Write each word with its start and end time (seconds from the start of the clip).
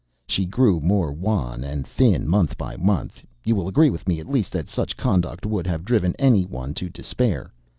She 0.25 0.45
grew 0.47 0.79
more 0.79 1.11
wan 1.13 1.63
and 1.63 1.85
thin 1.85 2.27
month 2.27 2.57
by 2.57 2.75
month. 2.75 3.23
You 3.45 3.55
will 3.55 3.67
agree 3.67 3.91
with 3.91 4.07
me, 4.07 4.19
at 4.19 4.27
least, 4.27 4.51
that 4.53 4.67
such 4.67 4.97
conduct 4.97 5.45
would 5.45 5.67
have 5.67 5.85
driven 5.85 6.15
any 6.17 6.43
one 6.43 6.73
to 6.73 6.89
despair. 6.89 7.53